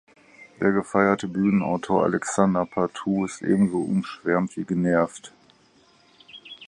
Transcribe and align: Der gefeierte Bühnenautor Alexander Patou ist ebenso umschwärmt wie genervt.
Der 0.59 0.71
gefeierte 0.71 1.27
Bühnenautor 1.27 2.03
Alexander 2.05 2.65
Patou 2.65 3.23
ist 3.25 3.43
ebenso 3.43 3.77
umschwärmt 3.77 4.57
wie 4.57 4.63
genervt. 4.63 5.31